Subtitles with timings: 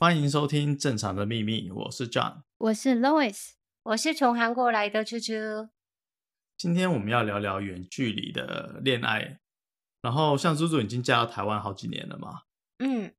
[0.00, 5.32] 欢迎收听《正常的秘密》，我是 John，我是 Lois，我是从韩国来的猪猪。
[6.56, 9.40] 今天我们要聊聊远距离的恋爱。
[10.00, 12.42] 然后，像猪猪已经嫁到台湾好几年了嘛？
[12.78, 13.12] 嗯，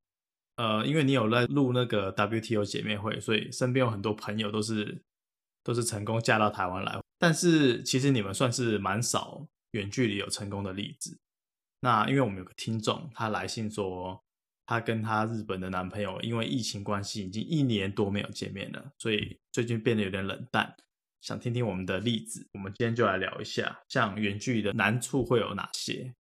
[0.55, 5.04] 呃，因为你有在录那个 WTO 姐妹会，所以身边有很多朋友都是
[5.66, 6.98] 都是成功嫁到台湾来。
[7.18, 11.20] 但是，其实你们算是蛮少远距离有成功的例子。
[11.81, 14.23] 那因为我们有个听众，他来信说，
[14.70, 20.76] 他跟她日本的男朋友因为疫情关系，已经一年多没有见面了，所以最近变得有点冷淡。
[21.22, 26.14] 想听听我们的例子，我们今天就来聊一下，像远距离的难处会有哪些？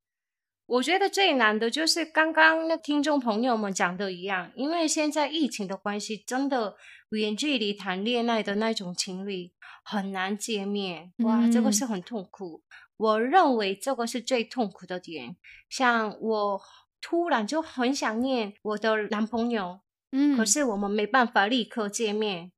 [0.65, 6.75] 我觉得最难的就是刚刚那听众朋友们讲的一样，因为现在疫情的关系，真的
[7.11, 9.53] 远距离谈恋爱的那种情侣
[9.85, 12.63] 很难见面，哇，嗯、这个是很痛苦。
[12.97, 15.37] 我认为这个是最痛苦的点。
[15.69, 16.61] 像我
[17.01, 19.81] 突然就很想念我的男朋友，
[20.13, 22.53] 嗯，可是我们没办法立刻见面，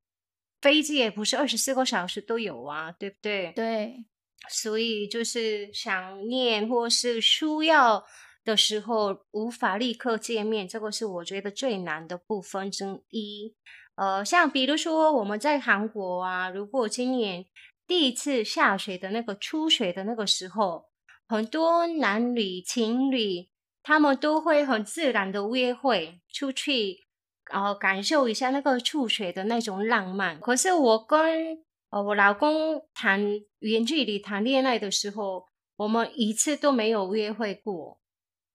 [0.61, 3.53] 飞机也不是二十四个小时都有啊，对不对？
[3.55, 4.05] 对。
[4.49, 8.03] 所以就是想念或是需要
[8.43, 13.55] 的时候无法立刻见面，这个是我觉得最难的部分之一。
[13.97, 17.45] 呃，像比如说我们在韩国啊，如果今年
[17.87, 20.87] 第一次下雪的那个初雪的那个时候，
[21.29, 23.50] 很多男女情侣
[23.91, 27.09] 他们都会很自然的约会出去，
[27.51, 30.39] 然后感受一下那个初雪的那种浪漫。
[30.39, 31.59] 可是我跟
[31.91, 33.21] 呃，我老公谈
[33.59, 37.99] 远距离谈恋爱的时候，我们一次都没有约会过。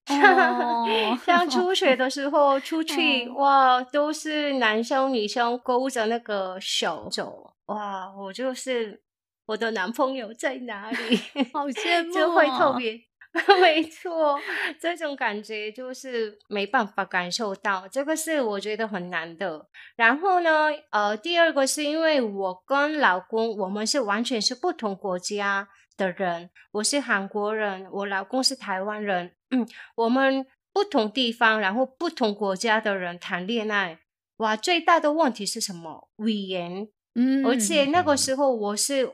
[0.07, 1.19] Oh.
[1.25, 3.39] 像初雪的时候出去，oh.
[3.43, 9.03] 哇，都是男生女生勾着那个手走，哇，我就是
[9.47, 11.17] 我的男朋友在哪里？
[11.51, 13.01] 好羡慕， 就会特别。
[13.59, 14.39] 没错，
[14.79, 19.67] 这种感觉就是没办法感受到，这个是我觉得很难的。
[19.97, 25.67] 然后呢，呃，第二个是因为我跟老公，我们是完全是不同国家
[25.97, 33.99] 的人，我是韩国人，我老公是台湾人，嗯，我们不同地方，然后不同国家的人谈恋爱，
[34.37, 36.09] 哇，最大的问题是什么？
[36.19, 39.11] 语言，嗯，而且那个时候我是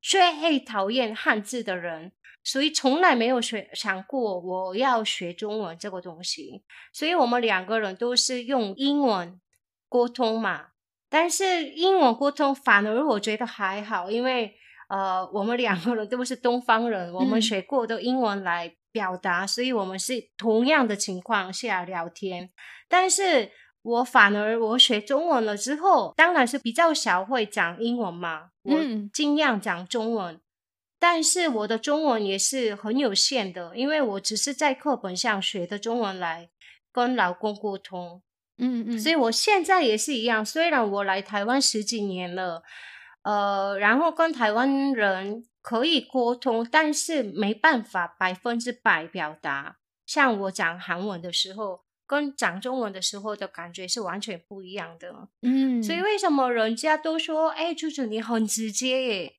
[0.00, 2.12] 最讨厌汉字的人。
[2.44, 6.62] 所以从来没有学想过我要学中文这个东西，
[6.92, 9.40] 所以我们两个人都是用英文
[9.88, 10.66] 沟通嘛。
[11.08, 14.54] 但是英文沟通反而我觉得还好，因为
[14.88, 22.50] 呃，我们两个人都是东方人，我们学过的英文来表达，嗯、所以我们是同样的情况下聊天。
[22.88, 23.50] 但是
[23.80, 28.78] 我反而我学中文了之后，当然是比较少会讲英文嘛，我
[29.12, 30.34] 尽量讲中文。
[30.34, 30.40] 嗯
[31.06, 36.48] 但是我的中文也是很有限的，因为我只是在课本上学的中文来
[36.90, 38.22] 跟老公沟通，
[38.56, 40.42] 嗯嗯，所以我现在也是一样。
[40.42, 42.62] 虽然我来台湾十几年了，
[43.22, 49.76] 呃，然后跟台湾人可以沟通，但是没办法百分之百表达。
[50.06, 55.82] 像我讲韩文的时候，跟讲中文的时候的感觉是完全不一样的，嗯。
[55.82, 59.34] 所以为什么人家都说，哎，猪猪你很直接耶？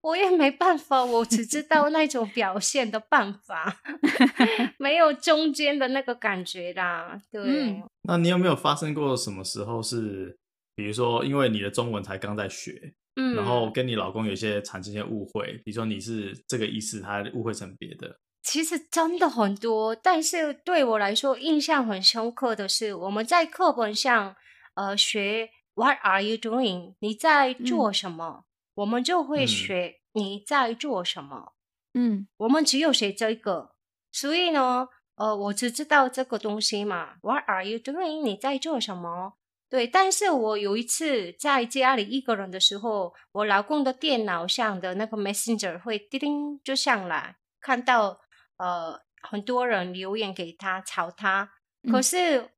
[0.00, 3.80] 我也没办法，我只知道那种表现的办法，
[4.78, 7.20] 没有中间的那个感觉啦。
[7.32, 10.38] 对、嗯，那你有没有发生过什么时候是，
[10.76, 18.18] 比如说因为你的中文才刚在学，嗯，然后跟你老公有些产生一些误会，比如说你是这个意思，他误会成别的。
[18.44, 24.36] 其实真的很多，但是对我来说印象很深刻的是，我们在课本上
[24.74, 26.94] 呃学 What are you doing？
[27.00, 28.44] 你在做什么？
[28.44, 28.47] 嗯
[28.78, 31.54] 我们就会学你在做什么，
[31.94, 33.74] 嗯，我们只有学这个，
[34.12, 37.16] 所以呢，呃，我只知道这个东西嘛。
[37.22, 38.22] What are you doing？
[38.22, 39.34] 你在做什么？
[39.68, 48.20] 对，但是我有一次在家里一个人的时候，我老公的电脑上的那个 Messenger 会叮叮就上来，看到
[48.58, 51.50] 呃很多人留言给他吵他，
[51.90, 52.50] 可是、嗯、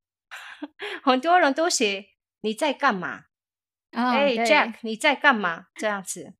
[1.02, 2.08] 很多人都写
[2.42, 3.24] 你在干嘛？
[3.92, 5.66] 哎、oh, hey，Jack，你在干嘛？
[5.74, 6.34] 这样子，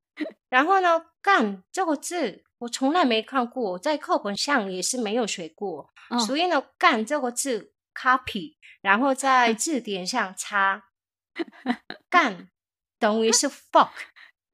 [0.49, 6.21] 然后呢，干这个字我从来没看过，在课本上也是没有学过，oh.
[6.21, 10.85] 所以呢，干这个字 copy，然后在字典上查，
[12.09, 12.49] 干
[12.99, 13.91] 等于是 fuck，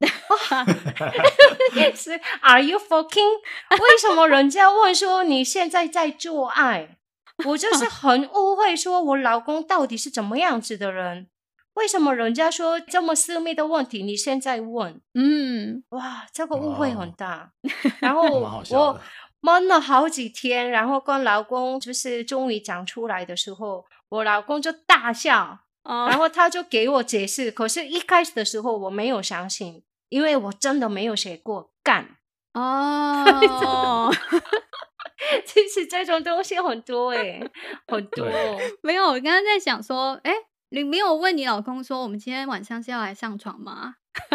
[1.95, 3.41] 是 Are you fucking？
[3.71, 6.97] 为什么人家问说你现在在做爱？
[7.45, 11.29] 我就是很误会，说我老公到底是怎么样子的人。
[11.77, 15.01] 为什么人家说这么私密的问题，你现在问？
[15.15, 17.53] 嗯，哇，这个误会很大。
[18.01, 19.01] 然后我
[19.41, 32.17] 闷了好几天，然后跟老公就是终于讲出来的时候，我老公就大笑，然后他就给我解释，可是一开始的时候我没有相信，因为我真的没有写过干
[32.55, 34.11] 哦。
[35.45, 37.41] 其实这种东西很多哎，
[37.87, 38.27] 很多。
[38.83, 40.33] 没有，我刚刚在想说，哎，
[40.71, 43.97] 你没有问你老公说，我们今天晚上是要来上床吗？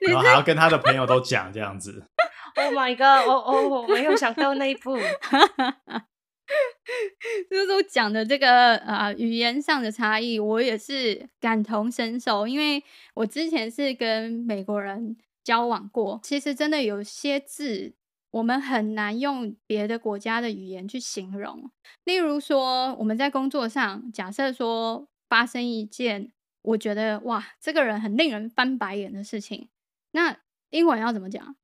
[0.00, 2.04] 然后还要跟他的朋友都讲这样子。
[2.56, 3.28] Oh my god！
[3.28, 4.96] 哦哦，我没有想到那一步。
[7.50, 12.84] 就是我讲的这个呃语言上的差异，我也是感同身受，因为
[13.14, 17.94] 我之前是跟美国人交往过，其实真的有些字
[18.34, 21.70] 我们很难用别的国家的语言去形容。
[22.02, 26.32] 例如说，我们在工作上，假设说发生一件
[26.62, 29.68] 我觉得哇，这个人很令人翻白眼的事情，
[30.10, 30.36] 那
[30.70, 31.54] 英文要怎么讲？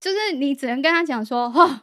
[0.00, 1.82] 就是你只能跟他讲说，哦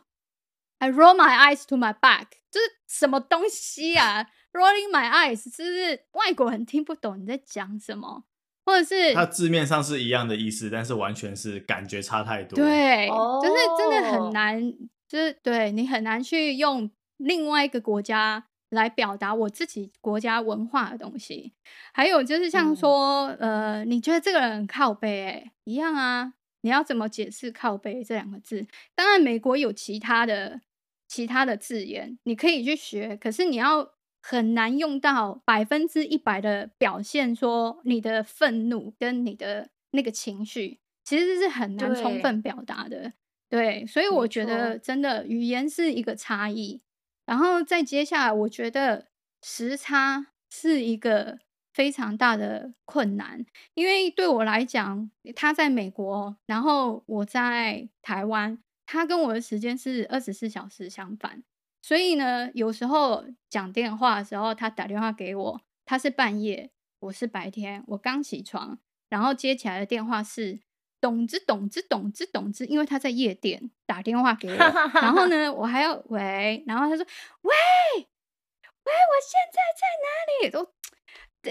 [0.80, 4.28] ，I roll my eyes to my back，就是什么东西啊？
[4.52, 8.24] Rolling my eyes，是不是外国人听不懂你在讲什么？
[8.66, 12.56] 或者是它字面上是一样的意思，但是完全是感觉差太多。
[12.56, 14.74] 对，就是真的很难，
[15.08, 21.54] 就是对你很难去用另外一个国家来表达我自己国家文化的东西。
[21.94, 26.34] 还有就是像说，嗯、呃，你觉得这个人很靠背，哎，一样啊。
[26.62, 28.66] 你要怎么解释“靠背”这两个字？
[28.96, 30.60] 当然，美国有其他的
[31.08, 33.16] 其他的字眼，你可以去学。
[33.16, 33.88] 可是你要
[34.28, 43.14] 很难用到百分之一百的表现，说你的愤怒跟你的那个情绪，其实是很难充分表达的。
[43.50, 46.82] 对，对，所以我觉得真的语言是一个差异。
[47.26, 49.08] 然后再接下来，我觉得
[49.44, 51.40] 时差是一个。
[51.76, 61.44] 非常大的困难，因为对我来讲，他在美国，然后我在台湾，他跟我的时间是二十四小时相反，
[61.86, 70.62] 所以呢，有时候讲电话的时候，他打电话给我，他是半夜，我是白天，我刚起床，然后接起来的电话是
[71.00, 77.06] 咚之咚之咚之咚之，因为他在夜店打电话给我，然后呢，我还要喂，然后他说
[77.42, 77.54] 喂
[77.98, 80.50] 喂，我现在在哪里？
[80.50, 80.74] 都。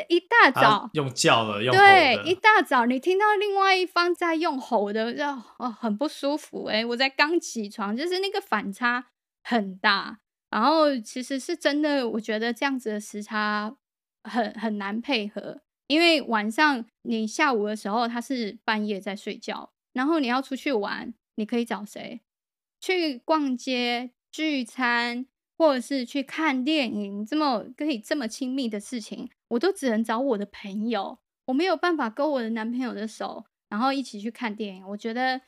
[0.09, 5.25] 一大早用叫了，用对，一大早你听到另外一方在用吼的，就
[5.59, 6.85] 哦很不舒服哎、欸！
[6.87, 9.13] 我在刚起床，就是那个反差
[9.45, 10.19] 很大，
[10.55, 13.77] 然后其实是真的，我觉得这样子的时差
[14.23, 22.21] 很很难配合，因为晚上你下午的时候他是半夜在睡觉，然后你要出去玩，你可以找谁？
[22.81, 25.27] 去逛街、聚餐，
[25.59, 29.29] 或者是去看电影，这么可以这么亲密的事情。
[29.49, 34.89] 我都只能找我的朋友，我没有办法勾我的男朋友的手，然后一起去看电影。
[34.91, 35.41] 我觉得，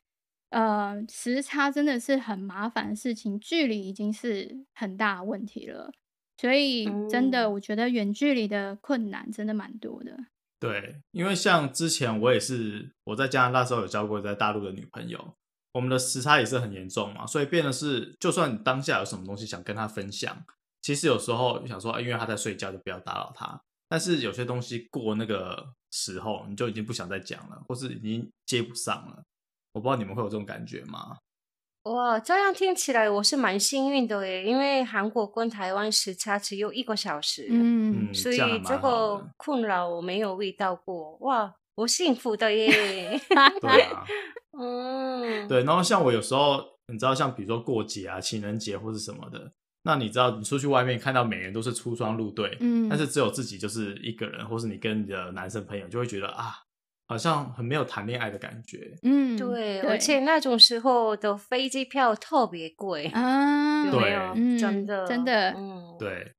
[0.56, 5.92] 呃，时差真的是很麻烦的事情，距离已经是很大的问题了。
[6.38, 10.16] 所以，真的，我觉得远距离的困难真的蛮多的。
[10.58, 15.34] 对，因为像之前我也是我在加拿大时候有交过在大陆的女朋友，
[15.72, 20.42] 我们的时差也是很严重嘛，所以变的是，就算你当下有什么东西想跟她分享，
[20.80, 23.60] 其实有时候想说，因为她在睡觉，就不要打扰她。
[23.90, 29.22] 但是有些东西过那个时候，你就已经不想再讲了，或是已经接不上了。
[29.76, 31.18] 我不知道你们会有这种感觉吗？
[31.82, 41.16] 哇，这样听起来我是蛮幸运的耶，因为韩国跟台湾时差只有一个小时，嗯，所以这个困扰我没有遇到过。
[41.18, 43.20] 哇，我幸福的耶。
[43.60, 44.04] 对啊，
[44.58, 45.62] 嗯，对。
[45.62, 49.52] 然后像我有时候，你知道，像比如说过节啊、情人节或是什么的。
[49.82, 56.52] 那你知道，你出去外面看到每人都是出双入对，嗯，但是只有自己就是一个人，或是你跟你的男生朋友，就会觉得啊，
[57.06, 66.32] 好像很没有谈恋爱的感觉，嗯，对，而且那种时候的飞机票特别贵啊，对，真的真的，嗯，对，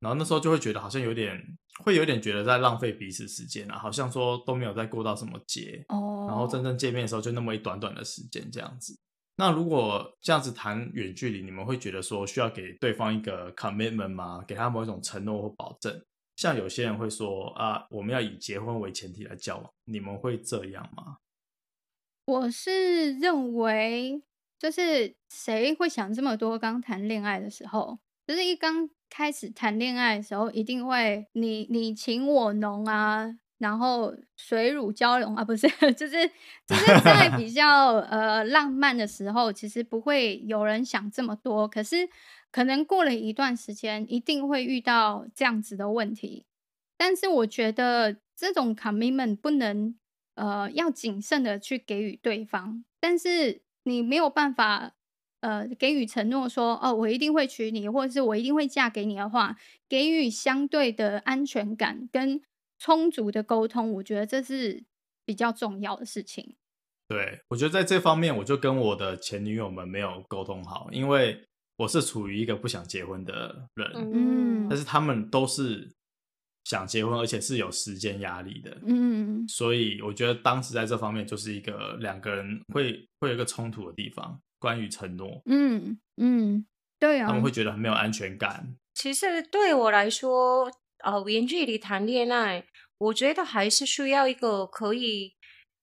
[0.00, 1.38] 然后那时候就会觉得好像有点，
[1.84, 8.98] 会有点觉得在浪费彼此时间啊，好像说都没有再过到什么节，哦，然后真正见面的时候就那么一短短的时间这样子。
[9.36, 14.44] 那如果这样子谈远距离，你们会觉得说需要给对方一个 commitment 吗？
[14.46, 15.98] 给他某一种承诺或保证？
[16.40, 21.18] 像有些人会说啊，我们要以结婚为前提来交往，你们会这样吗？
[22.24, 24.22] 我是认为，
[24.58, 26.58] 就是谁会想这么多？
[26.58, 33.36] 刚谈恋爱的时候，就是一刚开始谈恋爱的时候，一定会你你情我浓啊。
[33.58, 36.26] 然后水乳交融啊，不是， 就是
[36.66, 41.68] 就是在比较呃浪漫的时候，其实不会有人想这么多。
[41.68, 42.08] 可是
[42.50, 46.46] 可能过了一段时间，一定会遇到这样子的问题。
[46.96, 49.96] 但是我觉得这种 commitment 不能
[50.34, 54.94] 呃要谨慎的去给予对方，但是你没有办法
[55.40, 59.56] 呃给予承诺说哦，我一定会娶你，或者是我一定会嫁给你的话，
[59.88, 62.42] 给予相对的安全感跟
[62.78, 64.84] 充足的沟通，我觉得这是
[65.24, 66.56] 比较重要的事情。
[67.08, 71.48] 对，我觉得在这方面，我就跟我的前女友们没有沟通好，因为
[71.80, 75.90] 我是处于一个不想结婚的人，嗯，但是他们都是
[76.64, 86.66] 想结婚，而且是有时间压力的，嗯，所以我觉得当时在这方面就是一个两个人会会有一个冲突的地方，关于承诺，嗯嗯，
[86.98, 88.76] 对啊，他们会觉得很没有安全感。
[88.92, 90.70] 其实对我来说，
[91.02, 92.66] 呃，远距离谈恋爱，
[92.98, 95.34] 我觉得还是需要一个可以。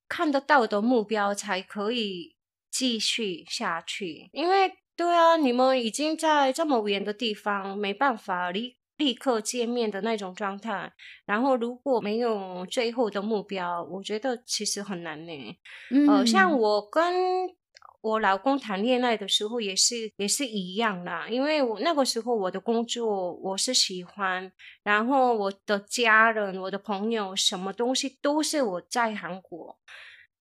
[0.10, 2.38] 看得到的目标才可以
[2.72, 10.92] 继续下去，因为对啊，你们已经在这么远的地方，没办法立立刻见面的那种状态。
[11.26, 15.58] 然后如果没有最后的目标，我觉得其实很难呢。
[15.92, 17.56] 嗯、呃，像我跟。
[18.00, 24.50] 我老公谈恋爱的时候也是也是一样啦，因为我那个时候我的工作我是喜欢，
[24.84, 29.78] 然后我的家人、我的朋友，什么东西都是我在韩国。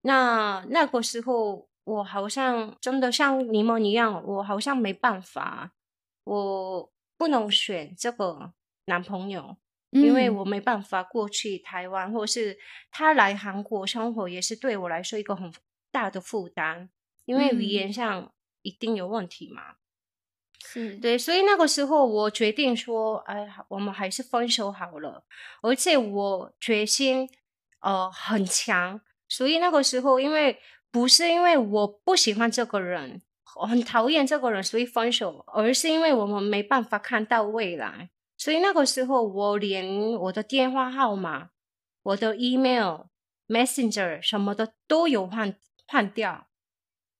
[0.03, 5.73] 那那个时候我好像真的像柠檬一样，我好像没办法，
[6.25, 8.53] 我不能选这个
[8.87, 9.57] 男朋友，
[9.91, 12.59] 因为我没办法过去台湾，或是
[12.91, 15.53] 他来韩国生活也是对我来说一个很
[15.93, 16.91] 大的负担。
[17.25, 19.77] 因为语言上一定有问题嘛，
[20.65, 25.25] 是对，所以那个时候我决定说，哎，我们还是分手好了。
[25.61, 27.29] 而且我决心
[27.81, 30.61] 呃很强，所以那个时候因为
[30.97, 33.21] 不是因为我不喜欢这个人，
[33.61, 38.09] 我很讨厌这个人，所以分手，而是因为我们没办法看到未来。
[38.39, 41.51] 所以那个时候我连我的电话号码、
[42.03, 43.09] 我的 email、
[43.47, 45.55] Messenger 什么的都有换
[45.87, 46.47] 换掉。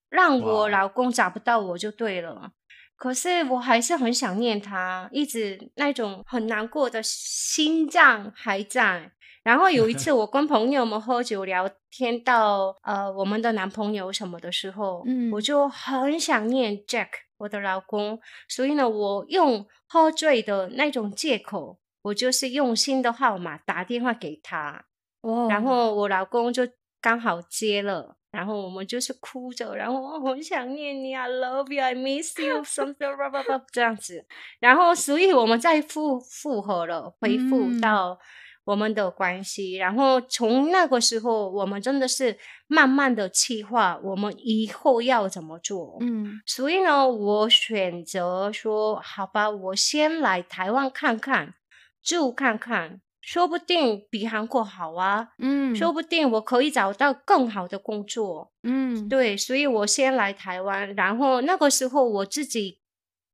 [0.09, 2.53] 让我老公找不到我就对了
[2.97, 9.13] 可是我还是很想念他，一直那种很难过的心脏还在。
[9.47, 24.85] 然后有一 次我跟朋友们喝酒聊天到呃我们的男朋友什么的时候，嗯，我就很想念 Jack 我的老公，所以呢，我用喝醉的那种借口，我就是用新的号码打电话给他
[25.21, 25.49] ，oh.
[25.49, 26.67] 然后我老公就
[27.01, 28.17] 刚好接了。
[28.33, 34.27] 然后我们就是哭着，然后我很想念你，I love you, I miss you, something 这样子。
[34.61, 38.19] 然后，所以我们再复复合了，恢复到
[38.67, 39.77] 我们的关系。
[39.77, 45.97] 嗯、然后从那个时候，我们真的是慢慢的计划我们以后要怎么做。
[46.01, 51.55] 嗯，所以呢，我选择说，好吧，我先来台湾看看，
[52.03, 53.01] 住看看。
[53.23, 62.79] 说不定比韩国好啊，嗯，说不定我可以找到更好的工作，嗯，对，所以我先来台湾，然后那个时候我自己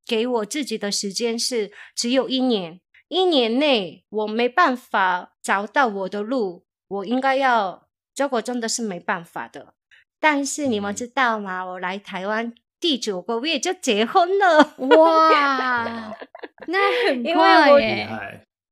[0.06, 2.80] 给我自己的时间是只有一年，
[3.12, 9.74] 一年内我没办法找到我的路，我应该要，这个真的是没办法的。
[10.18, 11.62] 但是你们知道吗？
[11.62, 16.16] 我来台湾第九个月就结婚了，哇，
[16.68, 18.08] 那很快耶。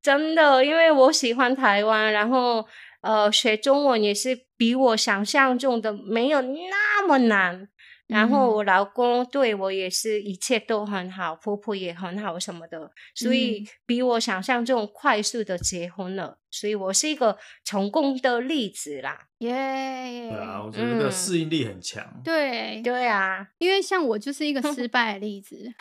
[0.01, 2.65] 真的，因为我喜欢台湾，然后
[3.01, 7.67] 呃，学中文也是比我想象中的没有那么难。
[8.11, 16.37] 然后我老公对我也是一切都很好，婆婆也很好什么的，所以比我想象中快速的结婚了。
[16.53, 20.29] 所以我是一个成功的例子啦，耶、yeah！
[20.29, 22.03] 对啊，我觉得那个适应力很强。
[22.03, 25.73] 嗯、对对啊，因为像我就是一个失 败的例子， 因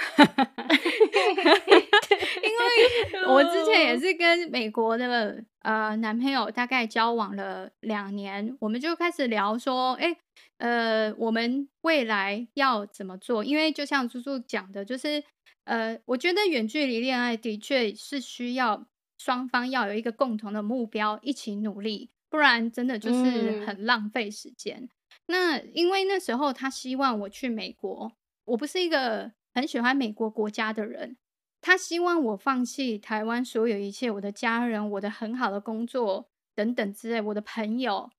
[2.53, 10.17] 为我之前也 是跟美国的呃男朋友大概交往了两年，我们就开始聊说，哎，
[10.61, 13.45] 呃，我们未来要怎么做？
[13.45, 15.23] 因为就像猪猪讲的，就是
[15.65, 18.87] 呃，我觉得远距离恋爱的确是需要。
[19.23, 24.79] 双方要有一个共同的目标，一起努力，不然真的就是很浪费时间。
[24.79, 24.89] 嗯。
[25.27, 28.11] 那因为那时候他希望我去美国，
[28.47, 31.19] 我不是一个很喜欢美国国家的人，
[31.61, 38.11] 他希望我放弃台湾所有一切，我的家人，我的很好的工作等等之类，我的朋友。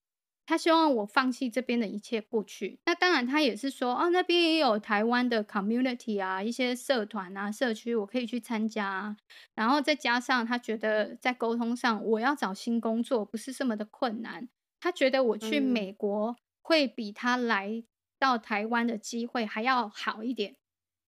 [0.51, 9.15] 他希望我放弃这边的一切过去，那当然他也是说，哦，那边也有台湾的 community 啊，一些社团啊、社区，我可以去参加啊。
[9.55, 14.50] 然后再加上他觉得在沟通上，我要找新工作不是这么的困难。
[14.81, 17.81] 他觉得我去美国会比他来
[18.20, 20.58] 到台湾的机会还要好一点，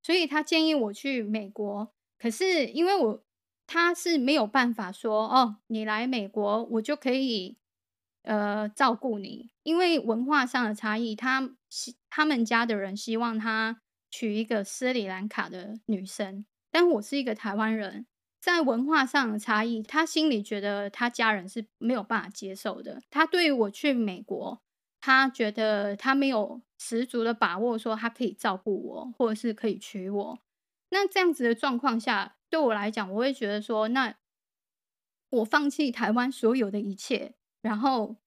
[0.01, 1.91] 所以他建议我去美国。
[2.17, 3.21] 可是因为我
[3.67, 7.57] 他是没有办法说，哦，你来美国我就可以。
[8.23, 18.05] 呃，照顾你，因为文化上的差异，他希他们家的人希望他娶一个斯里兰卡的女生，但我是一个台湾人，
[18.39, 23.01] 在文化上的差异，他心里觉得他家人是没有办法接受的。
[23.09, 24.61] 他对于我去美国，
[25.01, 30.39] 他觉得他没有十足的把握，说他可以照顾我，或者是可以娶我。
[30.89, 34.15] 那这样子的状况下，对我来讲，我会觉得说，那
[35.29, 38.17] 我放弃台湾所有的一切，然后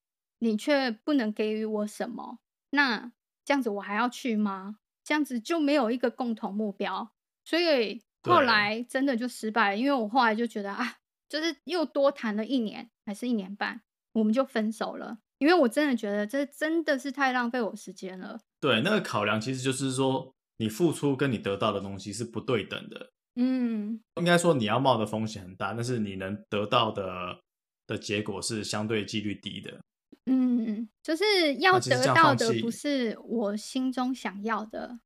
[0.40, 2.40] 你却不能给予我什么，
[2.70, 3.12] 那
[3.44, 4.78] 这样子我还要去吗？
[5.04, 7.12] 这样子就没有一个共同目标，
[7.44, 9.76] 所以后来真的就失败了。
[9.76, 10.96] 因为我后来就觉得啊，
[11.28, 13.82] 就是又多谈了一年还是一年半，
[14.14, 15.18] 我们就分手了。
[15.38, 18.40] 因为我真的觉得这真的是太浪费我时间了。
[18.58, 23.12] 对，那个考量其实就是说，你付出跟你得到的东西是不对等的。
[23.36, 27.42] 嗯，应该说你要冒的风险很大，但是你能得到的
[27.86, 29.80] 的结果是相对几率低的。
[30.26, 34.98] 嗯，就是要得到的不是我心中想要的。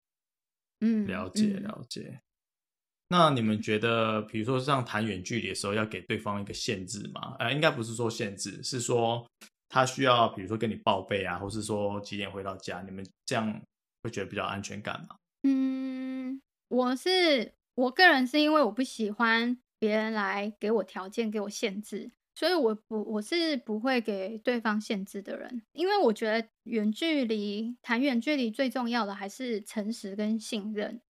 [0.81, 2.21] 嗯，了解了解。
[3.09, 7.37] 那你们觉得，比如说像谈远距离的时候，要给对方一个限制吗？
[7.39, 9.27] 呃，应该不是说限制，是说
[9.69, 13.61] 他需要，比如说跟你报备啊，或是说几点回到家，你们这样
[14.03, 15.17] 会觉得比较安全感吗？
[15.43, 17.53] 嗯，我是。
[17.77, 25.63] 我个人是因为我不喜欢别人来给我条件、给我限制，所以我不我是不会给对方限制的人。
[25.73, 31.01] 因为我觉得远距离谈远距离最重要的还是诚实跟信任。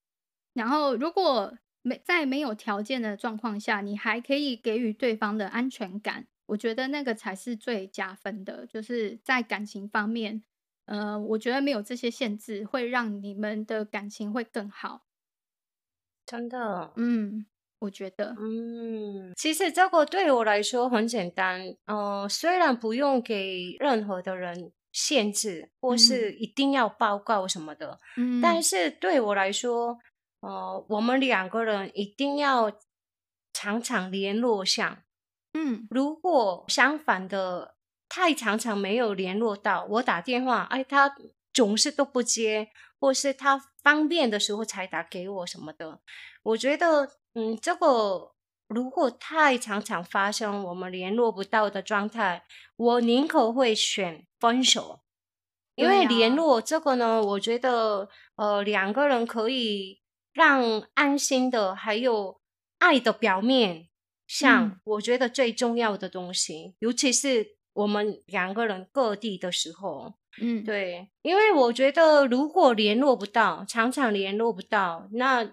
[0.53, 8.67] 然后，如果没在没有条件的状况下，你还可以给予对方的安全感，我觉得那个才是最加分的。
[8.67, 10.43] 就是在感情方面，
[10.87, 15.05] 呃，我觉得没有这些限制会让你们的感情会更好。
[16.29, 17.45] 真的，嗯，
[17.81, 29.99] 我觉得，嗯，其实这个对我来说很简单，呃，虽然不用给任何的人限制，或是一定要报告什么的，嗯，但是对我来说，
[30.41, 32.71] 呃，我们两个人一定要
[33.53, 34.99] 常常联络上，
[35.55, 37.77] 嗯，如果相反的
[38.09, 41.17] 太常常没有联络到，我打电话，哎，他
[41.53, 42.69] 总是都不接。
[43.03, 46.01] 或是他方便的时候才打给我什么的，
[46.43, 48.33] 我觉得，嗯，这个
[48.67, 52.45] 如果太常常发生我们联络不到的状态，
[52.77, 55.01] 我宁可会选分手，
[55.75, 56.35] 因为联。
[56.35, 60.01] 络这个呢，我觉得，呃，两个人可以
[60.33, 62.41] 让安心的，还有
[62.79, 63.89] 爱的表面，
[64.27, 70.15] 像我觉得最重要的东西，嗯，尤其是我们两个人各地的时候。
[70.41, 75.53] 嗯，对，因为我觉得如果联络不到，常常联络不到，那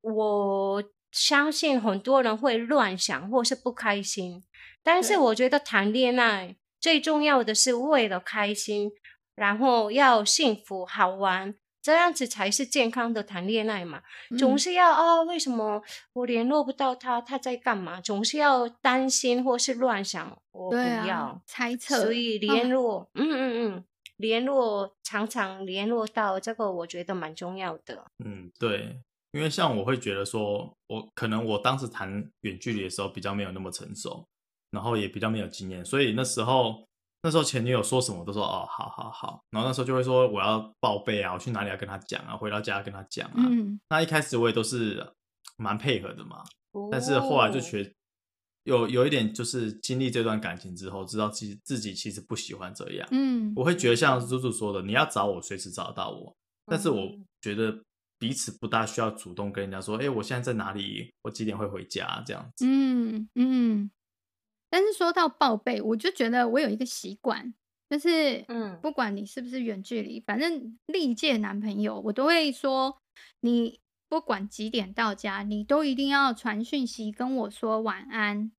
[0.00, 0.82] 我
[1.16, 4.44] 相信很多人会乱想或是不开心。
[4.82, 8.92] 但是我觉得谈恋爱最重要的是为了开心，
[9.34, 14.02] 然后要幸福好玩，这样子才是健康的谈恋爱嘛。
[14.30, 17.20] 嗯、总是要啊、哦，为什么我联络不到他？
[17.20, 18.00] 他在干嘛？
[18.00, 22.02] 总是要担心或是乱想，我不要、啊、猜测。
[22.02, 23.84] 所以联络，嗯嗯嗯。
[24.18, 28.06] 联络常常联络到这个，我觉得蛮重要的。
[28.24, 34.26] 嗯，对，因为像我会觉得说，我可能我当时谈远距离的时候比较没有那么成熟，
[34.70, 36.86] 然后也比较没有经验，所以那时候
[37.22, 43.46] 那时候前女友说什么都说哦，好好好，然后那时候就会说我要报备啊，我去哪里要跟他讲啊，回到家要跟他讲啊。
[43.48, 45.06] 嗯，那一开始我也都是
[45.56, 47.92] 蛮配合的嘛，哦，但是后来就觉得。
[48.66, 53.06] 有有一点就是经历这段感情之后，知道自己自己其实不喜欢这样。
[53.12, 56.34] 嗯，我会觉得像猪猪说的，你要找我随时找得到我，
[56.66, 57.80] 但是我觉得
[58.18, 62.64] 彼此不大需要主动跟人家说，哎、欸，我现在在哪里，我几点会回家这样子。
[62.66, 63.90] 嗯嗯。
[64.68, 67.54] 但是说到报备，我就觉得我有一个习惯，
[67.88, 73.00] 就是嗯，不管你是不是远距离，反正历届男朋友我都会说，
[73.40, 78.50] 你不管几点到家，你都一定要传讯息跟我说晚安。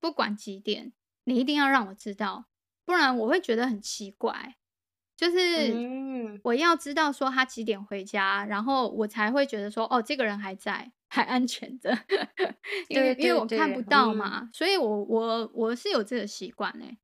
[0.00, 0.92] 不管几点，
[1.24, 2.46] 你一定要让我知道，
[2.84, 4.56] 不然我会觉得很奇怪。
[5.22, 11.96] 就是我要知道说他几点回家，然后我才会觉得说哦，这个人还在，还安全的。
[12.88, 16.98] 因为因为我看不到嘛，嗯、所以我我我是有这个习惯嘞。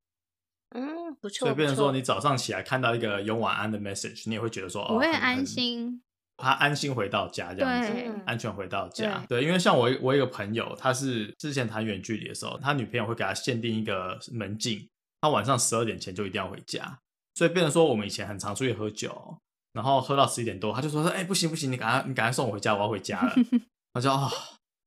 [0.71, 1.47] 嗯，不错。
[1.47, 6.03] 所以变成说，你早上起来看到一个有晚安的 message，你也会觉得说哦，我会很安心。
[6.37, 7.93] 他安心回到家，这样子
[8.27, 9.25] 安全回到家。
[9.29, 14.89] 对，对，因为像我，我有一个朋友，他是之前谈远距离的时候，他女朋友会给他限定一个门禁，
[15.21, 16.99] 他晚上十二点前就一定要回家。
[17.39, 19.39] 所以变成说，我们以前很常出去喝酒，
[19.73, 23.33] 然后喝到十一点多，他就说说，哎、欸，不行不行，你赶快你赶快送我回家，我要回家了。
[23.95, 24.29] 他就啊、哦，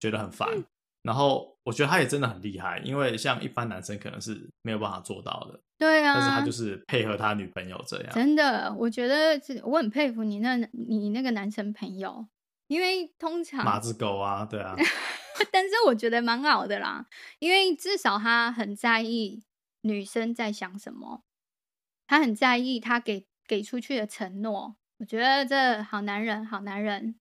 [0.01, 0.49] 觉得很烦。
[1.03, 5.61] 然后我觉得他也真的很厉害，因为像一般男生可能是没有办法做到的。
[5.77, 8.11] 对啊，但是他就是配合他女朋友这样。
[8.11, 12.27] 真的，我觉得我很佩服你那，你那个男生朋友，
[12.67, 14.75] 因为通常马子狗啊，对啊。
[15.53, 17.05] 但是我觉得蛮好的啦，
[17.39, 19.41] 因为至少他很在意
[19.83, 21.23] 女生在想什么，
[22.11, 24.75] 他很在意他给给出去的承诺。
[24.97, 27.15] 我觉得这好男人，好男人。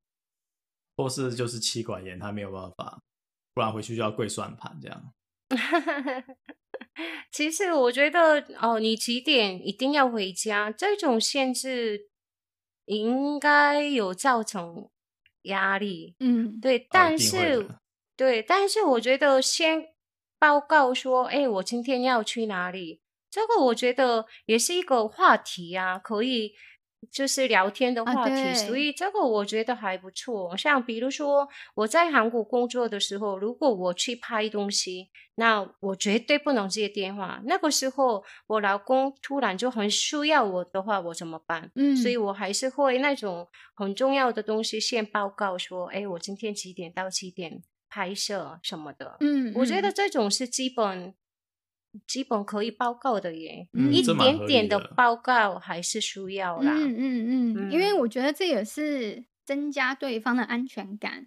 [0.97, 3.01] 或是就是妻管严，他没有办法，
[3.55, 5.15] 不然回去就要跪算盘这样。
[7.31, 12.09] 其实我觉得哦，你几点一定要回家，这种限制
[12.87, 14.91] 应该有造成
[15.43, 16.17] 压力。
[16.19, 17.81] 嗯，对，但是、哦、
[18.17, 19.95] 对，但是我觉得先
[20.37, 26.55] 报告说，哎，我今天要去哪里，这个我觉得也是一个话题啊，可以。
[27.11, 30.55] 就是聊天的话题，啊、所以这个我觉得还不错。
[30.55, 37.41] 像比如说我在韩国工作的时候，如果我去拍东西，那我绝对不能接电话。
[37.47, 41.73] 那个时候我老公突然就很需要我的话，我怎么办？
[41.75, 49.17] 嗯，所以我还是会那种很重要的东西先报告说，哎，我今天几点到几点拍摄什么的。
[49.21, 51.15] 嗯，我觉得这种是基本。
[52.07, 56.73] 基本可以报告的耶，嗯、一点点的报告还是需要啦。
[56.77, 61.27] 嗯嗯嗯，嗯，因为我觉得这也是增加对方的安全感，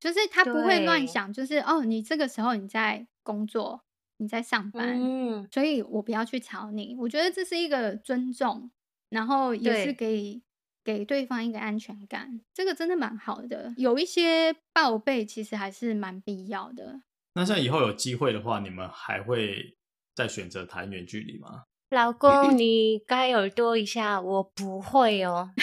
[0.00, 3.84] 就是他不会乱想，就是哦，你这个时候你在工作，
[4.16, 6.96] 你在上班，嗯，所以我不要去吵你。
[6.98, 8.70] 我觉得这是一个尊重，
[9.10, 10.42] 然后也是给
[10.82, 13.72] 对给对方一个安全感，这个真的蛮好的。
[13.76, 17.02] 有一些报备其实还是蛮必要的。
[17.34, 19.76] 那像以后有机会的话，你们还会？
[20.14, 21.64] 再选择谈远距离吗？
[21.90, 25.50] 老公，你该耳朵一下，我不会哦。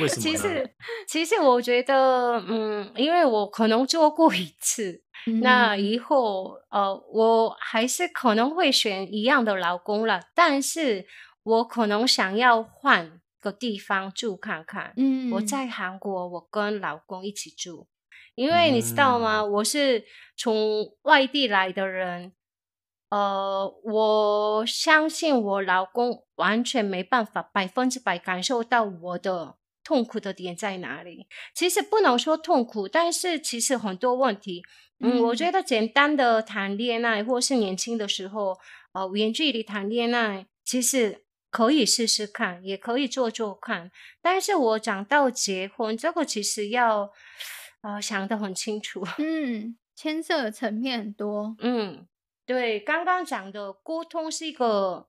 [0.00, 0.20] 为什么？
[0.22, 0.74] 其实，
[1.06, 11.06] 其实我觉得，嗯，因为我可能做过一次，嗯、那以后，呃，我还是可能会选一样的老公了，但是
[11.42, 14.92] 我可能想要换个地方住看看。
[14.96, 17.86] 嗯，我在韩国，我跟老公一起住。
[18.34, 19.40] 因为你知道吗？
[19.40, 20.04] 嗯、我是
[20.36, 22.32] 从外地来的人，
[23.10, 31.26] 呃，我相信我老公完全没办法百分之百感受到我的痛苦的点在哪里。
[31.54, 34.62] 其实不能说痛苦，但是其实很多问题，
[35.00, 38.56] 嗯，嗯我觉得简单的谈恋爱，或是年轻的时候，
[38.92, 43.90] 呃，远距离谈恋爱，其实可以试试看，也可以做做看。
[44.22, 47.10] 但是我讲到结婚，这个其实要。
[47.80, 49.02] 啊、呃，想得很清楚。
[49.18, 51.56] 嗯，牵涉的层面很多。
[51.60, 52.06] 嗯，
[52.44, 55.08] 对，刚刚讲的沟通是一个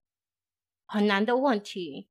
[0.86, 2.08] 很难的问题。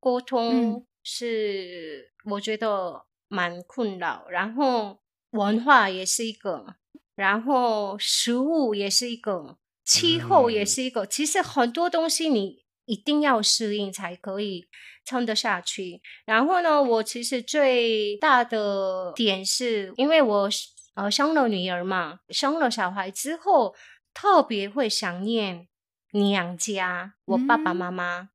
[0.00, 5.00] 沟通是我觉得蛮困扰，嗯、然后
[5.30, 6.76] 文化也是一个，
[7.14, 11.04] 然后食物也是一个，气候也是一个。
[11.04, 14.68] 嗯、其实很多东西你一定要适应才可以。
[15.04, 16.00] 撑得下去。
[16.24, 20.48] 然后呢，我其实最大的点是，因为我
[20.94, 23.74] 呃生了女儿嘛，生了小孩之后，
[24.14, 25.66] 特别会想念
[26.12, 28.20] 娘家，我爸爸妈妈。
[28.20, 28.28] 嗯、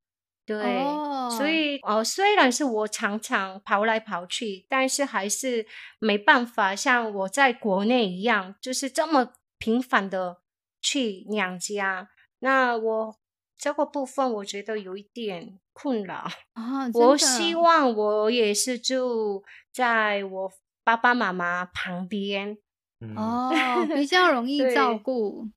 [0.45, 5.65] 对，哦、所以呃，虽然是我常常跑来跑去，但是还是
[5.99, 10.41] 没办法像我在国内一样，就是这么频繁的
[10.81, 12.09] 去娘家。
[12.39, 13.15] 那我。
[13.57, 16.87] 这个部分我觉得有一点困扰啊！
[16.93, 19.43] 我希望我也是住
[19.73, 20.51] 在我
[20.83, 22.57] 爸爸妈妈旁边
[23.15, 23.51] 哦，
[23.95, 25.49] 比 较容易照顾。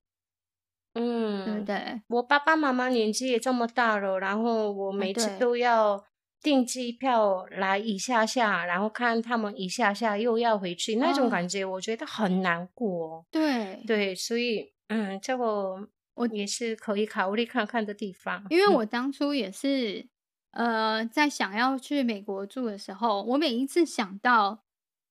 [0.93, 2.01] 嗯，对不对？
[2.07, 6.03] 我爸爸妈妈年纪也这么大了，然后我每次都要
[6.41, 13.25] 订机票来一下下，然后看他们一下下又要回去，那种感觉我觉得很难过。
[13.31, 15.87] 对对，所以嗯，这个。
[16.13, 20.07] 我也是可以考虑看看的地方，因为我当初也是，
[20.51, 24.63] 嗯、呃，在想要去美国住的时候，我每一次想到，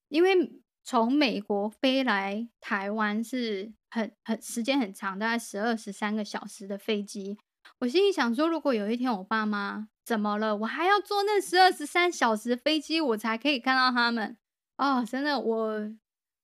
[0.08, 7.38] 因为从美国飞来台湾是很很时间很长，大概十二十三个小时的飞机，
[7.78, 14.36] 我心里想说，如果有一天我爸妈怎么了，我还要坐那十二十三小时飞机，我才可以看到他们。
[14.76, 15.92] 哦，真的，我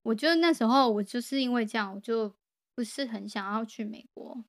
[0.03, 2.35] 我觉得那时候我就是因为这样，我就。
[2.77, 4.45] 不是很想要去美国，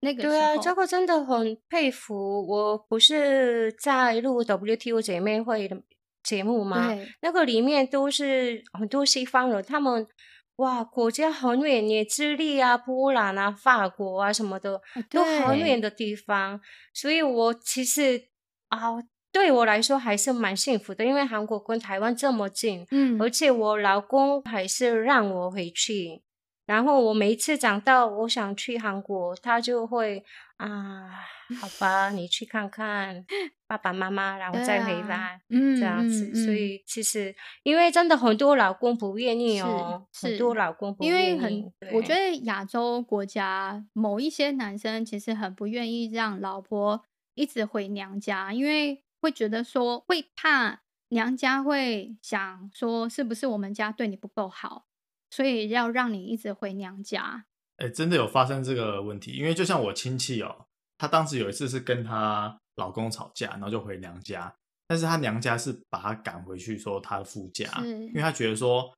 [0.00, 2.46] 那个对啊，这个真的很佩服。
[2.48, 5.82] 我不是在录 WTO 姐妹会的
[6.22, 6.96] 节目吗？
[7.20, 10.06] 那个里面都是很多西方人，他们
[10.56, 16.58] 哇，国家很远，也，智利啊、波兰啊、法国啊什么的，都很远的地方。
[16.94, 18.28] 所以我其实
[18.68, 18.96] 啊，
[19.30, 26.22] 对我来说还是蛮幸福的，因为韩国跟台湾这么近，嗯，而且我老公还是让我回去。
[26.68, 30.22] 然后我每一次讲到我想去韩国，他就会
[30.58, 31.08] 啊，
[31.58, 33.24] 好吧，你去看看
[33.66, 36.26] 爸爸妈妈，然后再回来，嗯，这样子。
[36.26, 47.02] 嗯嗯、所以其实，因为真的很多老公不愿意哦，很多老公不愿意，因为很，我觉得亚洲国家某一些男生其实很不愿意让老婆
[47.34, 54.84] 一直回娘家，因为会觉得说会怕娘家会想说是不是我们家对你不够好，
[55.30, 57.46] 所以要让你一直回娘家。
[57.76, 64.52] 哎、欸，真的有发生这个问题，因为就像我亲戚哦，她当时有一次是跟她老公吵架，然后就回娘家，
[64.86, 68.92] 但是她娘家是把她赶回去，说她的夫家，因为她觉得说，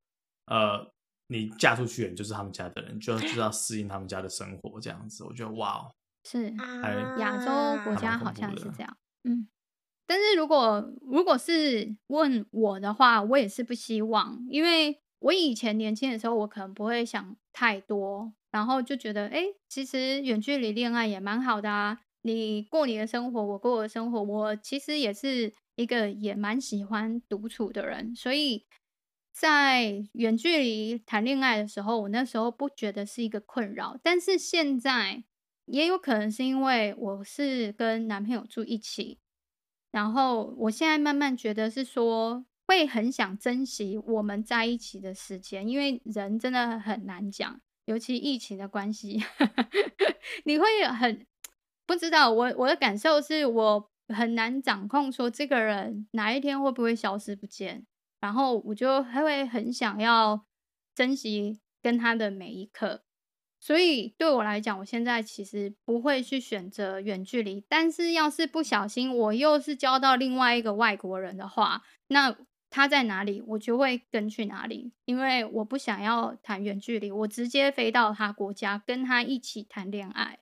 [0.47, 0.91] 呃，
[1.27, 5.93] 你嫁出去，你就是他们家的人，就就要适应他们家的生活，这样子，我觉得哇哦，
[6.25, 8.65] 是，还亚洲国家好像是。
[8.71, 9.47] 这样，嗯，
[10.07, 18.33] 但是如果如果是问我的话，我也是不希望，因为我以前年轻的时候，我可能不会想太多。
[18.51, 22.01] 然后就觉得，哎，其实远距离恋爱也蛮好的啊！
[22.23, 24.21] 你过你的生活，我过我的生活。
[24.21, 28.67] 我其实也是一个也蛮喜欢独处的人，所以
[29.33, 33.97] 在远距离谈恋爱的时候，我那时候不觉得是一个困扰。
[34.03, 35.23] 但是现在
[35.67, 39.21] 也有可能是因为我是跟男朋友住一起，
[39.93, 47.61] 然后我现在慢慢觉得是说，会很想珍惜我们在一起的时间，因为人真的很难讲。
[47.87, 49.21] 尤其疫情的关系，
[50.47, 51.27] 你会很
[51.85, 52.31] 不知道。
[52.31, 57.85] 我我的感受是我很难掌控，说这个人哪一天会不会消失不见，
[58.21, 60.47] 然后我就还会很想要
[60.95, 63.03] 珍惜跟他的每一刻。
[63.59, 67.65] 所以对我来讲，我现在其实不会去选择远距离。
[67.69, 72.37] 但是要是不小心我又是交到另外一个外国人的话，那。
[72.71, 80.39] 他在哪里，我就会跟去哪里，因为我不想要谈远距离，我直接飞到他国家跟他一起谈恋爱，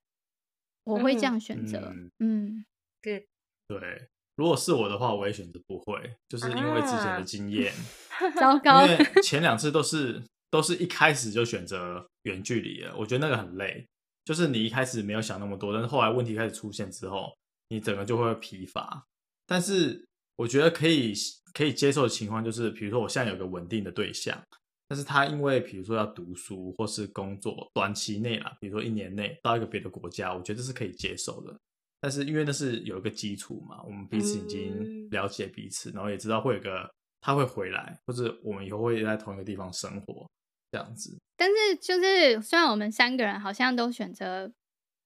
[0.85, 1.93] 我会这样选择。
[2.19, 2.67] 嗯，
[3.01, 3.27] 对、
[3.69, 7.73] 嗯、对，如果是我的话，我也选择不会，就是因为之前的经验，
[8.21, 13.87] 啊、糟糕，因为前两次都是都是一开始就选择远距离了，我觉得那个很累，
[14.27, 17.33] 就是你一开始没有想那么多，但是后来问题开始出现之后，
[17.71, 19.07] 你整个就会疲乏，
[19.47, 20.05] 但是。
[20.38, 21.12] 我觉得可以
[21.59, 24.40] 可以接受的情况就是，比如说我现在有个稳定的对象，
[24.87, 31.53] 但是他因为比如说要读书或是工作，短期内啦，比如说一年内到一个别的国家，我觉得是可以接受的。
[32.01, 36.88] 但是因为那是有一个基础嘛，我们彼此已经了解彼此，然后也知道会有个
[37.21, 40.31] 他会回来，或者我们以后会在同一个地方生活
[40.71, 41.18] 这样子。
[41.37, 44.53] 但是就是虽然我们三个人好像都选择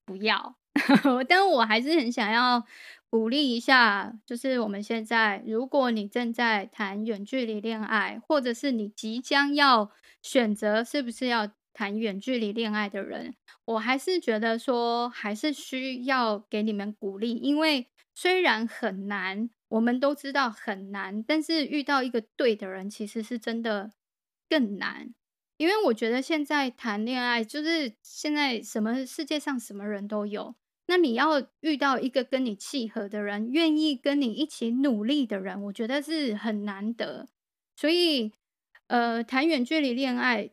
[0.05, 0.55] 不要，
[1.27, 2.63] 但我还是很想要。
[3.13, 9.91] 鼓励一下，就是我们现在，如果你正在谈远距离恋爱，或者是你即将要
[10.23, 13.35] 选择是不是要谈远距离恋爱的人，
[13.67, 23.91] 我还是觉得说，还是需要给你们鼓励，因为虽然很难，我们都知道很难，但是遇到一个对的人，其实是真的
[24.49, 25.13] 更难。
[25.59, 30.55] 因为我觉得现在谈恋爱，就是现在什么世界上什么人都有。
[30.93, 37.27] 那你要遇到一个跟你契合的人，愿意跟你一起努力的人，我觉得是很难得。
[37.75, 38.31] 所以，
[38.89, 40.51] 呃，谈远距离恋爱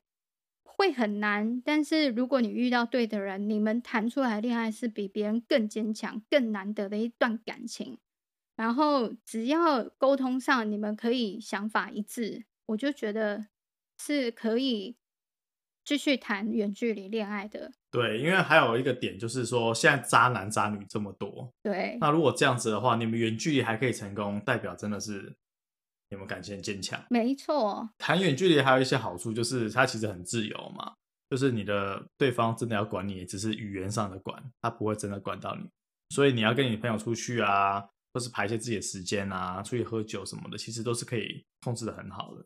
[0.63, 7.97] 会很难，但是如果你遇到对的人，你们谈出来恋爱是比别人更坚强、更难得的一段感情。
[8.55, 13.47] 然后，只要沟通上你们可以想法一致，我就觉得
[13.97, 14.95] 是可以
[15.89, 17.71] 继续谈远距离恋爱的。
[17.89, 25.35] 对，因为还有一个点就是说，现在渣男渣女这么多，对，那如果这样子的话，你们远距离还可以成功，代表真的是
[26.11, 27.03] 你们感情很坚强。
[27.09, 30.93] 没错，谈远距离还有一些好处，就是它其实很自由嘛，
[31.27, 35.67] 就是你的对方真的要管你，只是语言上的管，他不会真的管到你。
[36.13, 42.45] 所以你要跟你朋友出去啊，或是排一些自己的时间啊，出去喝酒什么的，其实都是可以控制的很好的。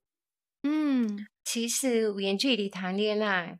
[0.63, 3.59] 嗯，其实远距离谈恋爱。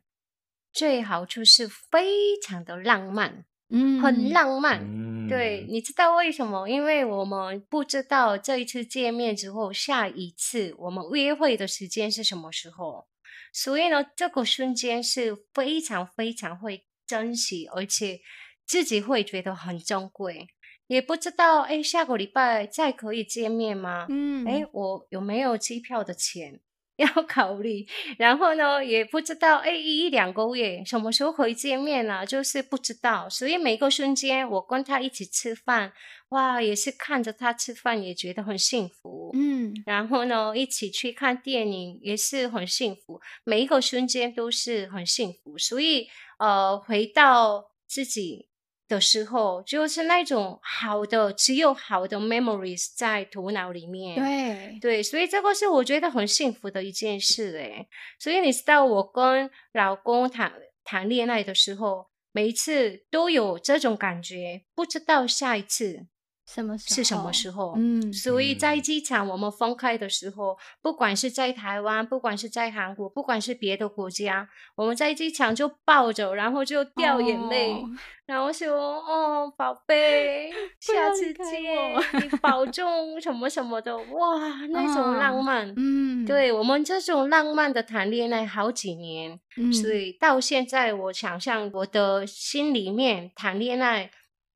[0.72, 4.80] 最好处是非常的浪漫，嗯，很浪漫。
[4.82, 6.68] 嗯、对，你知道为什么？
[6.68, 13.06] 因为我们不知道这一次见面之后，下一次我们约会的时间是什么时候，
[13.52, 18.20] 所以呢，这个瞬间是非常非常会珍惜，而且
[18.66, 20.48] 自己会觉得很珍贵。
[20.88, 24.06] 也不知道，哎，下个礼拜再可以见面吗？
[24.08, 26.60] 嗯，哎，我有没有机票的钱？
[26.96, 27.86] 要考虑，
[28.18, 32.24] 然后呢，也不知道，哎，一两个月什么时候会见面呢？
[32.24, 35.92] 就是不知道，所以每个瞬间我跟他一起吃饭，
[36.28, 48.48] 哇，也是看着他吃饭也觉得很幸福，嗯，然后呢，一起去看电影也是很幸福，每一个瞬间都是很幸福，所以呃，回到自己
[48.86, 54.16] 的时候，就是那种好的，只有好的 memories 在头脑里面。
[54.16, 57.88] 对对，所以这个是我觉得很幸福的一件事诶。
[58.18, 60.52] 所以你知道，我跟老公谈
[60.84, 66.06] 谈恋爱的时候，每一次都有这种感觉，不知道下一次。
[66.46, 66.94] 什么时候？
[66.94, 67.74] 是什么时候？
[67.76, 77.88] 嗯，所以在机场我们分开的时候，不管是在台湾，不管是在韩国，不管是别的国家，我们在机场就抱着，然后就掉眼泪，哦、
[78.26, 84.38] 然后说：“哦，宝贝，下次见，你保重，什么什么的。”哇，
[84.70, 94.10] 那种浪漫，嗯，对我们这种浪漫的谈恋爱好几年，嗯，所以到现在我想象我的心里面谈恋爱。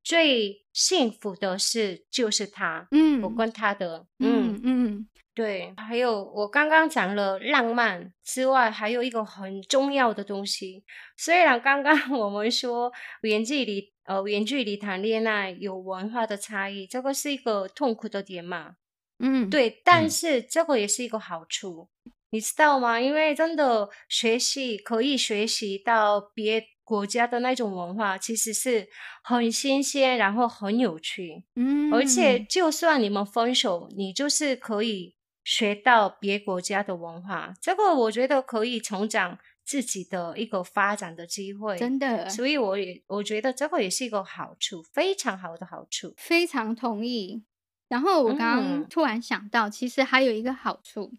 [0.08, 10.82] 最幸福的事就是他，嗯，我跟他的，嗯嗯，嗯对，还有我刚刚讲了浪漫之外，还有一个很重要的东西。
[11.18, 12.90] 虽然刚刚 我们说
[13.20, 18.76] 远距离，呃，远距离谈恋爱有文化的差异，这个是一个痛苦的点嘛，
[19.18, 22.98] 嗯，对，但是这个也是一个好处，嗯，你知道吗？
[22.98, 26.64] 因为真的学习可以学习到别。
[26.88, 28.88] 国家的那种文化其实是
[29.22, 47.44] 很新鲜，然后很有趣，嗯，而且就算你们分手，你就是可以学到别国家的文化，这个我觉得可以成长自己的一个发展的机会，真的，所以我也我觉得这个也是一个好处，非常好的好处，非常同意。
[47.88, 51.12] 然后我刚刚突然想到，嗯，其实还有一个好处，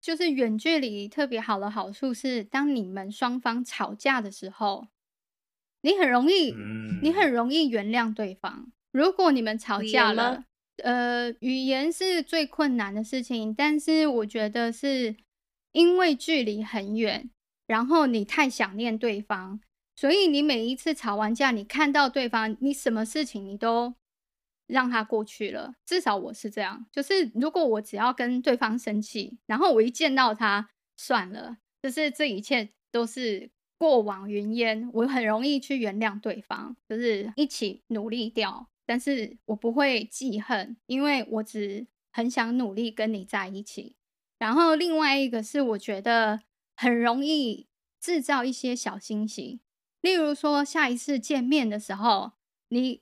[0.00, 4.88] 就是远距离特别好的好处是，当你们双方吵架的时候。
[5.84, 8.72] 你很容易，嗯、你很容易原谅对方。
[8.90, 10.42] 如果你们吵架了，
[10.78, 13.54] 呃，语言是最困难的事情。
[13.54, 15.14] 但是我觉得是
[15.72, 17.28] 因为距离很远，
[17.66, 19.60] 然后你太想念对方，
[19.94, 23.94] 所以你每一次吵完架，你看到对方，你什么事情你都
[24.66, 25.74] 让他过去了。
[25.84, 33.50] 至少我是这样，就是如果我只要跟对方生气，然后我一见到他，算了，就是这一切都是。
[33.76, 38.68] 过往云烟，我很容易去原谅对方，就是一起努力掉。
[38.86, 43.96] 但是我不会记恨，因为我只很想努力跟你在一起。
[44.38, 46.42] 然后另外一个是，我觉得
[46.76, 47.66] 很容易
[48.00, 49.60] 制造一些小惊喜，
[50.00, 52.32] 例如说下一次见面的时候，
[52.68, 53.00] 你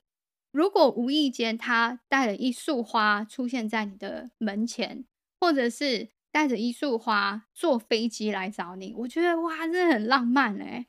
[0.51, 5.05] 如果无意间他带了一束花出现在你的门前，
[5.39, 6.09] 或者是。
[6.33, 10.87] 带着一束花坐飞机来找你，我觉得哇，真的很浪漫哎！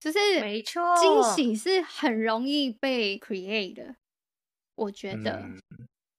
[0.00, 3.96] 就是没错，惊喜是很容易被 create 的。
[4.74, 5.60] 我觉得、嗯、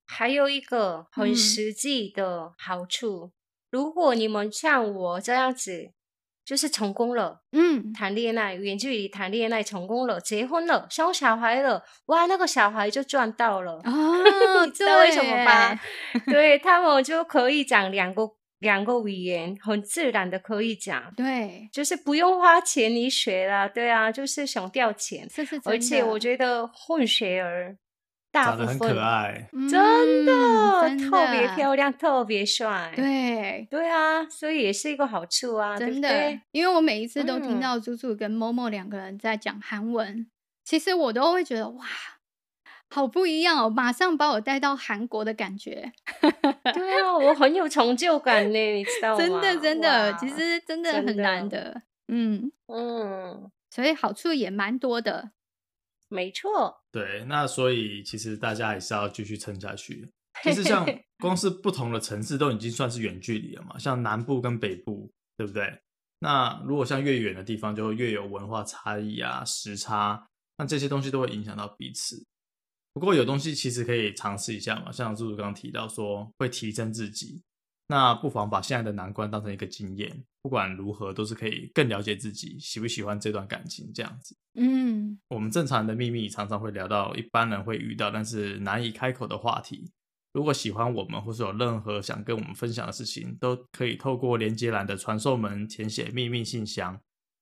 [0.05, 3.31] 还有一个很实际的好处、嗯，
[3.71, 5.91] 如果你们像我这样子，
[6.45, 14.21] 就是成功了，嗯，谈恋爱，远距离谈恋爱成功了，结婚了，生小孩了，哇，那个小孩就赚到了哦，
[14.67, 15.81] 你知道为什么吧？
[16.27, 18.37] 对，他们就可以讲两个。
[18.59, 27.77] 两个语言很自然的可以讲，对，就是不用花钱你学了，对啊，就是想掉钱，是是而且我觉得混血儿
[28.31, 31.09] 大部分长得很可爱，真的，嗯、真的。
[31.09, 33.67] 特别漂亮，特别帅，对。
[33.69, 40.27] 对啊，所以也是一个好处啊，真的，对对，因为我每一次都听到朱朱跟 Momo 两个人在讲韩文、嗯，
[40.63, 41.85] 其实我都会觉得哇。
[42.89, 43.69] 好不一样哦！
[43.69, 45.91] 马上把我带到韩国的感觉。
[46.73, 49.17] 对啊，我很有成就感呢，你知道吗？
[49.17, 51.83] 真的，真的，其实真的很难的。
[52.07, 55.31] 嗯嗯，所以好处也蛮多的。
[56.07, 56.83] 没错。
[56.91, 60.09] 对，那所以其实大家还是要继续撑下去。
[60.41, 60.87] 其实像
[61.19, 65.81] 光是不同的城市都已经算是远距离了嘛，像南部跟北部，对不对？
[66.19, 72.25] 那如果像越远的地方，就会越有文化差异啊、时差，那这些东西都会影响到彼此。
[72.99, 77.43] 不过有东西其实可以尝试一下嘛，像朱朱刚刚提到说会提升自己，
[77.89, 84.35] 那不妨把现在的难关当成一个经验，不管如何都是可以更了解自己喜不喜欢这段感情这样子。
[84.55, 89.91] 嗯，我们正常人的秘密常常会聊到一般人会遇到但是难以开口的话题。
[90.33, 96.99] 如果喜欢我们或是有任何想跟我们分享的事情，都可以透过连接栏的传送门填写秘密信箱。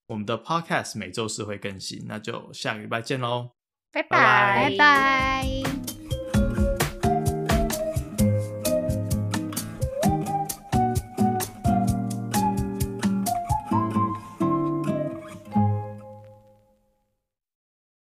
[0.08, 3.52] 我们的 Podcast 每周四会更新，那就下个礼拜见喽。
[3.96, 5.95] 拜拜，拜拜。